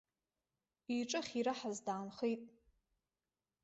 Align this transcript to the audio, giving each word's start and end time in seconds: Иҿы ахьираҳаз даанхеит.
Иҿы 0.97 1.17
ахьираҳаз 1.19 1.77
даанхеит. 1.85 2.41